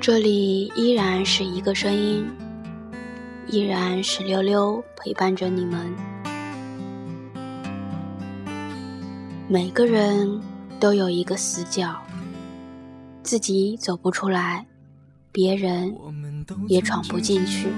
[0.00, 2.26] 这里依然是一个声音，
[3.48, 5.94] 依然是溜溜陪伴着你们。
[9.46, 10.40] 每个人
[10.80, 11.94] 都有一个死角，
[13.22, 14.66] 自己走不出来，
[15.30, 15.94] 别人
[16.66, 17.68] 也闯不进去。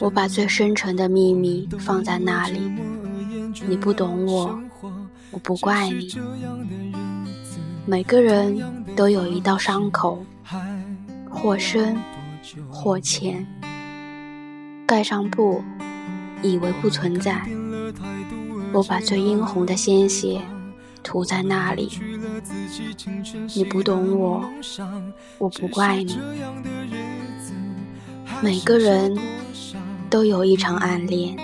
[0.00, 2.60] 我把最深沉的秘密放在那里，
[3.66, 4.60] 你不懂我，
[5.30, 6.10] 我不怪你。
[7.86, 10.22] 每个人都有一道伤口。
[11.40, 11.96] 或深，
[12.68, 13.46] 或浅，
[14.84, 15.62] 盖上布，
[16.42, 17.48] 以为不存在。
[18.72, 20.40] 我把最殷红的鲜血
[21.02, 21.90] 涂在那里。
[23.54, 24.44] 你不懂我，
[25.38, 26.18] 我不怪你。
[28.42, 29.16] 每个人
[30.10, 31.36] 都有一场暗恋，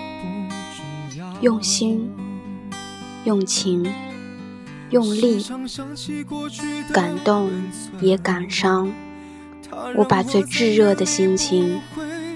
[1.39, 2.11] 用心，
[3.23, 3.89] 用情，
[4.89, 5.41] 用力，
[6.91, 7.49] 感动
[8.01, 8.91] 也感伤。
[9.95, 11.81] 我把最炙热的心情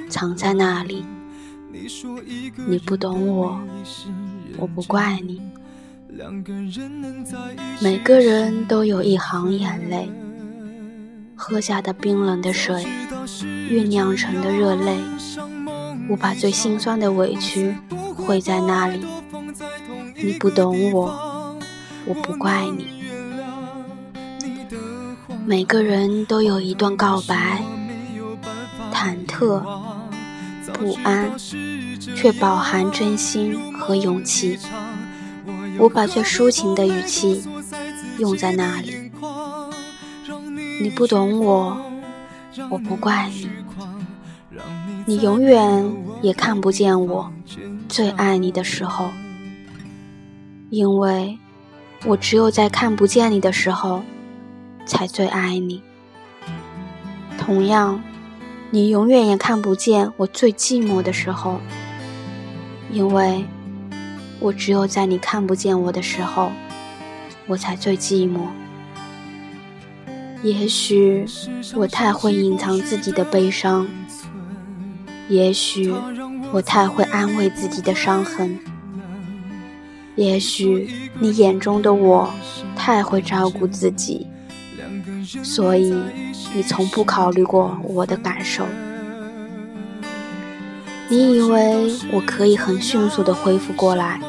[0.10, 1.06] 藏在那里，
[2.68, 3.60] 你不懂我，
[4.58, 5.42] 我不怪你。
[7.82, 10.12] 每个人都有一行眼泪，
[11.36, 12.86] 喝下的冰冷的水，
[13.70, 14.98] 酝酿成的热泪。
[16.10, 17.76] 我把最心酸的委屈
[18.16, 19.06] 汇在那里，
[20.16, 21.56] 你不懂我，
[22.06, 22.99] 我不怪你。
[25.46, 27.64] 每个人都有一段告白，
[28.94, 29.62] 忐忑、
[30.74, 31.32] 不安，
[32.16, 34.58] 却饱含真心和勇气。
[35.78, 37.44] 我把最抒情的语气
[38.18, 39.12] 用在那里。
[40.82, 41.78] 你不懂我，
[42.70, 43.50] 我不怪你。
[45.06, 47.32] 你永远也看不见我
[47.88, 49.10] 最爱你的时候，
[50.70, 51.40] 因为
[52.06, 54.04] 我只有在看不见你的时候。
[54.90, 55.84] 才最爱你。
[57.38, 58.02] 同样，
[58.72, 61.60] 你永远也看不见我最寂寞的时候，
[62.92, 63.46] 因为
[64.40, 66.52] 我只有在你看不见我的时候，
[67.46, 68.40] 我才最寂寞。
[70.42, 71.24] 也许
[71.76, 73.88] 我太会隐藏自己的悲伤，
[75.28, 75.94] 也许
[76.52, 78.58] 我太会安慰自己的伤痕，
[80.16, 82.30] 也许你眼中的我
[82.76, 84.26] 太会照顾自己。
[85.44, 85.94] 所以，
[86.56, 88.66] 你从不考虑过我的感受。
[91.08, 94.20] 你以为我可以很迅速的恢复过来，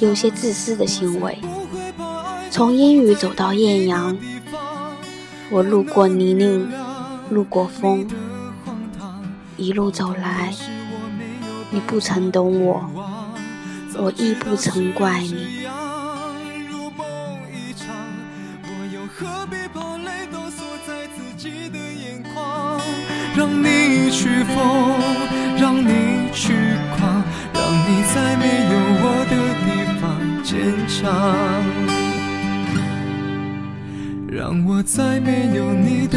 [0.00, 1.38] 有些自私的行为。
[2.50, 4.16] 从阴雨走到艳阳，
[5.50, 6.66] 我路过泥泞，
[7.30, 8.08] 路过风，
[9.56, 10.52] 一路走来，
[11.70, 12.84] 你不曾懂我，
[13.98, 15.55] 我亦不曾怪你。
[23.36, 24.56] 让你去疯，
[25.58, 26.54] 让你去
[26.96, 29.34] 狂，让你在没有我的
[29.66, 29.68] 地
[30.00, 30.02] 方
[30.42, 30.48] 坚
[30.88, 31.04] 强，
[34.26, 36.15] 让我在没有你的。